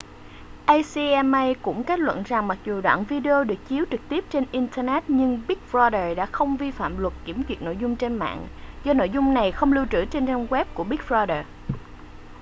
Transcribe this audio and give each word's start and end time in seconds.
acma 0.65 1.53
cũng 1.61 1.83
kết 1.83 1.99
luận 1.99 2.23
rằng 2.25 2.47
mặc 2.47 2.57
dù 2.65 2.81
đoạn 2.81 3.03
video 3.03 3.43
được 3.43 3.55
chiếu 3.67 3.85
trực 3.91 4.01
tiếp 4.09 4.25
trên 4.29 4.45
internet 4.51 5.03
nhưng 5.07 5.41
big 5.47 5.57
brother 5.71 6.17
đã 6.17 6.25
không 6.25 6.57
vi 6.57 6.71
phạm 6.71 6.97
luật 6.97 7.13
kiểm 7.25 7.43
duyệt 7.49 7.61
nội 7.61 7.77
dung 7.81 7.95
trên 7.95 8.15
mạng 8.15 8.47
do 8.83 8.93
nội 8.93 9.09
dung 9.09 9.33
này 9.33 9.51
không 9.51 9.73
lưu 9.73 9.85
trữ 9.91 10.05
trên 10.05 10.27
trang 10.27 10.45
web 10.47 10.65
của 10.75 10.83
big 10.83 10.99
brother 11.07 11.45